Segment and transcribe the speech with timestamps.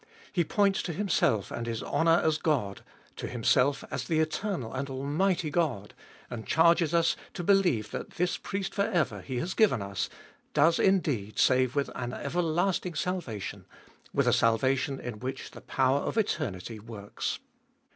[0.33, 2.81] He points to Himself and His honour as God,
[3.17, 5.93] to Himself as the Eternal and Almighty God
[6.27, 10.09] and charges us to believe that this Priest for ever He has given us
[10.55, 13.65] does indeed save with an everlasting salvation,
[14.11, 17.37] with a salvation in which the power of eternity works.